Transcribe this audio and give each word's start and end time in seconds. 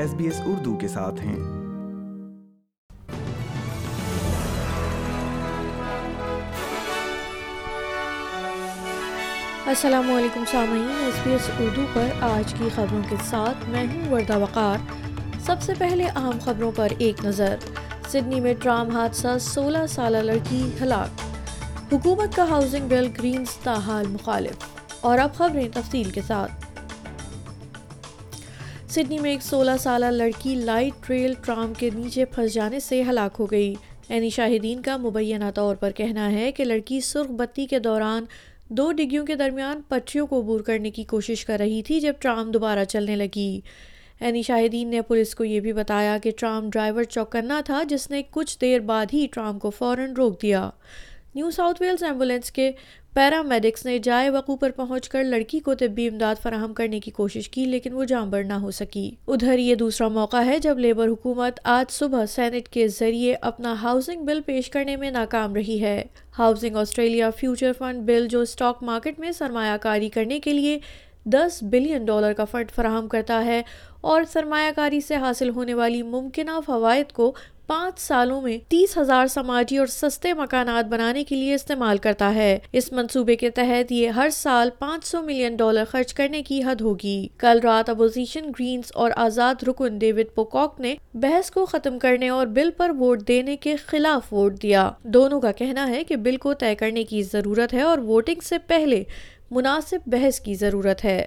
S 0.00 0.14
B 0.14 0.24
S 0.24 0.40
Urdu 0.44 0.76
کے 0.76 0.88
ساتھ 0.88 1.20
ہیں۔ 1.20 1.36
السلام 9.66 10.10
علیکم 10.16 10.44
سامعین 10.50 10.86
ایس 11.00 11.14
بی 11.24 11.32
ایس 11.32 11.50
اردو 11.60 11.84
پر 11.92 12.06
آج 12.20 12.54
کی 12.58 12.68
خبروں 12.74 13.02
کے 13.10 13.16
ساتھ 13.24 13.70
میں 13.70 13.86
ہوں 13.86 14.12
وردہ 14.12 14.38
وقار۔ 14.38 14.78
سب 15.40 15.56
سے 15.60 15.72
پہلے 15.78 16.04
اہم 16.04 16.38
خبروں 16.40 16.72
پر 16.76 16.88
ایک 16.98 17.24
نظر۔ 17.24 17.56
سڈنی 18.08 18.40
میں 18.40 18.54
ٹرام 18.54 18.90
حادثہ 18.90 19.38
سولہ 19.40 19.86
سالہ 19.88 20.18
لڑکی 20.18 20.70
ہلاک۔ 20.82 21.20
حکومت 21.92 22.36
کا 22.36 22.44
ہاؤسنگ 22.48 22.88
بل 22.88 23.08
گرینز 23.18 23.48
تاحال 23.50 24.06
مخالف۔ 24.06 24.56
اور 25.00 25.18
اب 25.18 25.34
خبریں 25.34 25.68
تفصیل 25.74 26.10
کے 26.10 26.22
ساتھ۔ 26.22 26.69
سڈنی 28.90 29.18
میں 29.18 29.30
ایک 29.30 29.42
سولہ 29.42 29.70
سالہ 29.80 30.06
لڑکی 30.06 30.54
لائٹ 30.54 31.06
ٹریل 31.06 31.34
ٹرام 31.44 31.72
کے 31.78 31.90
نیچے 31.94 32.24
پھنس 32.24 32.54
جانے 32.54 32.80
سے 32.80 33.02
ہلاک 33.02 33.36
ہو 33.38 33.46
گئی۔ 33.46 33.74
یعنی 34.08 34.30
شاہدین 34.30 34.82
کا 34.82 34.96
مبینہ 34.96 35.44
طور 35.54 35.76
پر 35.76 35.90
کہنا 35.90 36.32
ہے 36.32 36.52
کہ 36.52 36.64
لڑکی 36.64 37.00
سرخ 37.00 37.26
بتی 37.26 37.66
کے 37.66 37.78
دوران 37.78 38.24
دو 38.68 38.92
ڈگیوں 38.92 39.26
کے 39.26 39.34
درمیان 39.34 39.80
پٹریوں 39.88 40.26
کو 40.26 40.40
عبور 40.40 40.60
کرنے 40.60 40.90
کی 40.90 41.04
کوشش 41.04 41.44
کر 41.44 41.56
رہی 41.58 41.82
تھی 41.82 42.00
جب 42.00 42.12
ٹرام 42.18 42.50
دوبارہ 42.50 42.84
چلنے 42.84 43.16
لگی۔ 43.16 43.60
اینی 44.20 44.42
شاہدین 44.42 44.88
نے 44.88 45.00
پولیس 45.00 45.34
کو 45.34 45.44
یہ 45.44 45.60
بھی 45.60 45.72
بتایا 45.72 46.18
کہ 46.22 46.30
ٹرام 46.38 46.70
ڈرائیور 46.70 47.02
چوکنا 47.04 47.60
تھا 47.64 47.82
جس 47.88 48.10
نے 48.10 48.22
کچھ 48.30 48.58
دیر 48.60 48.80
بعد 48.80 49.06
ہی 49.12 49.26
ٹرام 49.32 49.58
کو 49.58 49.70
فوراً 49.70 50.12
روک 50.12 50.42
دیا۔ 50.42 50.70
نیو 51.34 51.50
ساؤتھ 51.50 51.82
ویلز 51.82 52.02
ایمبولینس 52.02 52.50
کے 52.50 52.70
پیرامیڈکس 53.14 53.86
نے 53.86 53.98
جائے 53.98 54.30
وقوع 54.30 54.56
پر 54.56 54.70
پہنچ 54.70 55.08
کر 55.08 55.24
لڑکی 55.24 55.60
کو 55.60 55.74
طبی 55.74 56.08
امداد 56.08 56.34
فراہم 56.42 56.74
کرنے 56.74 57.00
کی 57.00 57.10
کوشش 57.10 57.48
کی، 57.48 57.64
لیکن 57.64 57.92
وہ 57.92 58.04
جام 58.04 58.20
جانبر 58.20 58.44
نہ 58.44 58.52
ہو 58.52 58.70
سکی۔ 58.70 59.10
ادھر 59.26 59.58
یہ 59.58 59.74
دوسرا 59.74 60.08
موقع 60.08 60.36
ہے 60.36 60.58
جب 60.58 60.78
لیبر 60.78 61.08
حکومت 61.08 61.60
آج 61.64 61.92
صبح 61.92 62.26
سینٹ 62.26 62.68
کے 62.68 62.88
ذریعے 62.88 63.34
اپنا 63.40 63.74
ہاؤسنگ 63.82 64.24
بل 64.24 64.40
پیش 64.46 64.70
کرنے 64.70 64.96
میں 64.96 65.10
ناکام 65.10 65.54
رہی 65.54 65.80
ہے۔ 65.80 66.04
Housing 66.38 66.76
Australia 66.76 67.30
future 67.30 67.72
fund 67.78 68.02
bill, 68.02 68.26
جو 68.28 68.40
اسٹاک 68.40 68.82
مارکیٹ 68.82 69.18
میں 69.18 69.32
سرمایہ 69.32 69.76
کاری 69.76 70.08
کرنے 70.08 70.40
کے 70.40 70.52
لیے 70.52 70.78
دس 71.24 71.58
بلین 71.62 72.04
ڈالر 72.04 72.32
کا 72.32 72.44
فنڈ 72.44 72.70
فراہم 72.70 73.08
کرتا 73.08 73.44
ہے 73.44 73.62
اور 74.00 74.22
سرمایہ 74.32 74.70
کاری 74.76 75.00
سے 75.00 75.16
حاصل 75.16 75.48
ہونے 75.48 75.74
والی 75.74 76.02
ممکنہ 76.02 76.60
فوائد 76.66 77.12
کو 77.12 77.34
پانچ 77.70 78.00
سالوں 78.00 78.42
میں 78.42 78.58
تیس 78.68 78.98
ہزار 78.98 79.26
سماجی 79.26 79.76
اور 79.76 79.86
سستے 79.86 80.32
مکانات 80.32 80.84
بنانے 80.84 81.24
کے 81.24 81.36
لیے 81.36 81.54
استعمال 81.54 81.98
کرتا 81.98 82.34
ہے۔ 82.34 82.58
اس 82.72 82.92
منصوبے 82.92 83.36
کے 83.36 83.50
تحت 83.50 83.92
یہ 83.92 84.08
ہر 84.08 84.28
سال 84.32 84.70
پانچ 84.78 85.04
سو 85.04 85.22
ملین 85.22 85.56
ڈالر 85.56 85.84
خرچ 85.84 86.14
کرنے 86.14 86.42
کی 86.42 86.62
حد 86.62 86.80
ہوگی۔ 86.80 87.28
کل 87.38 87.60
رات 87.62 87.90
اپوزیشن 87.90 88.44
گرینز 88.48 88.92
اور 88.94 89.10
آزاد 89.16 89.54
رکن 89.68 89.98
ڈیوڈ 89.98 90.34
پوکاک 90.34 90.80
نے 90.80 90.94
بحث 91.14 91.50
کو 91.50 91.66
ختم 91.66 91.98
کرنے 91.98 92.28
اور 92.28 92.46
بل 92.46 92.70
پر 92.76 92.90
ووٹ 92.90 93.28
دینے 93.28 93.56
کے 93.56 93.76
خلاف 93.76 94.32
ووٹ 94.32 94.62
دیا۔ 94.62 94.90
دونوں 95.02 95.40
کا 95.40 95.52
کہنا 95.52 95.88
ہے 95.88 96.04
کہ 96.04 96.16
بل 96.16 96.36
کو 96.36 96.54
طے 96.54 96.74
کرنے 96.74 97.04
کی 97.04 97.22
ضرورت 97.22 97.74
ہے 97.74 97.82
اور 97.82 97.98
ووٹنگ 97.98 98.40
سے 98.44 98.58
پہلے 98.58 99.04
مناسب 99.52 99.98
بحث 100.06 100.40
کی 100.40 100.54
ضرورت 100.54 101.04
ہے۔ 101.04 101.24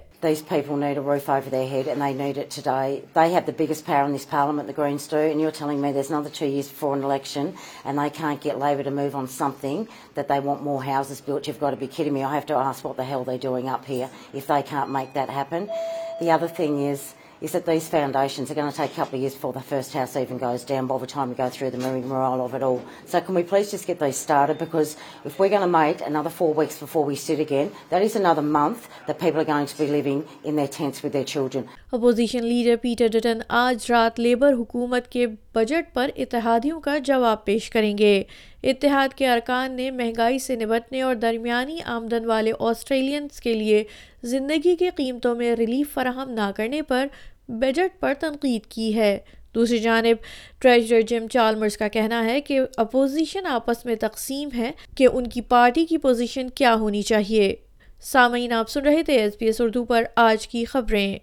Is 17.44 17.52
that 17.52 17.66
these 17.66 17.86
foundations 17.86 18.50
are 18.50 18.54
going 18.54 18.70
to 18.70 18.76
take 18.76 18.92
a 18.92 18.94
couple 18.94 19.16
of 19.16 19.20
years 19.20 19.34
before 19.34 19.52
the 19.52 19.60
first 19.60 19.92
house 19.92 20.16
even 20.16 20.38
goes 20.38 20.62
down 20.64 20.86
by 20.86 20.96
the 20.96 21.06
time 21.06 21.28
we 21.28 21.34
go 21.34 21.48
through 21.50 21.70
the 21.70 21.78
rigmarole 21.78 22.42
of 22.42 22.54
it 22.54 22.62
all. 22.62 22.82
So 23.06 23.20
can 23.20 23.34
we 23.34 23.42
please 23.42 23.70
just 23.70 23.86
get 23.86 24.00
these 24.00 24.16
started 24.16 24.56
because 24.56 24.96
if 25.26 25.38
we're 25.38 25.50
going 25.50 25.70
to 25.70 25.78
wait 25.78 26.00
another 26.00 26.30
four 26.30 26.54
weeks 26.54 26.78
before 26.78 27.04
we 27.04 27.16
sit 27.16 27.40
again, 27.40 27.70
that 27.90 28.00
is 28.00 28.16
another 28.16 28.40
month 28.40 28.88
that 29.06 29.20
people 29.20 29.42
are 29.42 29.44
going 29.44 29.66
to 29.66 29.76
be 29.76 29.86
living 29.88 30.26
in 30.42 30.56
their 30.56 30.68
tents 30.68 31.02
with 31.02 31.12
their 31.12 31.30
children. 31.34 31.68
Opposition 31.92 32.44
leader 32.44 32.76
Peter 32.82 33.08
Dutton 33.12 33.40
آج 33.56 33.90
رات 33.90 34.18
labour 34.20 34.52
حکومت 34.52 35.10
کے 35.10 35.26
budget 35.54 35.92
پر 35.94 36.10
اتحادیوں 36.16 36.80
کا 36.80 36.96
جواب 37.04 37.44
پیش 37.44 37.68
کریں 37.70 37.96
گے 37.98 38.22
اتحاد 38.70 39.14
کے 39.16 39.28
ارکان 39.28 39.72
نے 39.76 39.90
مہنگائی 39.90 40.38
سے 40.38 40.56
نبٹنے 40.56 41.02
اور 41.02 41.14
درمیانی 41.22 41.78
آمدن 41.96 42.24
والے 42.26 42.52
آسٹریلینز 42.68 43.40
کے 43.40 43.54
لیے 43.54 43.84
زندگی 44.32 44.74
کی 44.76 44.88
قیمتوں 44.96 45.34
میں 45.36 45.54
ریلیف 45.56 45.92
فراہم 45.94 46.30
نہ 46.30 46.50
کرنے 46.56 46.82
پر 46.82 47.06
بجٹ 47.48 48.00
پر 48.00 48.12
تنقید 48.20 48.66
کی 48.66 48.96
ہے۔ 48.96 49.18
دوسری 49.54 49.78
جانب 49.78 50.16
ٹریجر 50.58 51.00
جم 51.00 51.26
چالمرز 51.28 51.76
کا 51.76 51.88
کہنا 51.88 52.24
ہے 52.24 52.40
کہ 52.40 52.60
اپوزیشن 52.76 53.46
آپس 53.46 53.84
میں 53.84 53.94
تقسیم 54.00 54.48
ہے 54.56 54.72
کہ 54.96 55.08
ان 55.12 55.26
کی 55.26 55.40
پارٹی 55.40 55.86
کی 55.86 55.98
پوزیشن 55.98 56.50
کیا 56.50 56.74
ہونی 56.74 57.02
چاہیے۔ 57.02 57.56
سامعین، 58.00 58.52
آپ 58.52 58.70
سن 58.70 58.80
رہے 58.80 59.02
تھے 59.02 59.12
ایس 59.12 59.32
بی 59.40 59.46
ایس 59.46 59.60
اردو 59.60 59.84
پر 59.84 60.02
آج 60.16 60.48
کی 60.48 60.64
خبریں۔ 60.64 61.18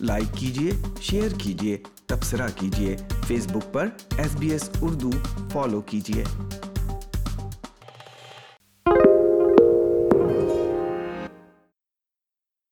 لائک 0.00 0.36
کیجیے 0.36 0.70
شیئر 1.02 1.28
کیجیے، 1.38 1.78
تبصرہ 2.06 2.48
کیجیے۔ 2.56 2.96
فیس 3.26 3.46
بک 3.46 3.72
پر 3.72 3.88
S 4.18 4.36
B 4.36 4.50
S 4.50 4.70
Urdu 4.82 5.10
follow 5.52 5.80
کیجیے۔ 5.80 6.24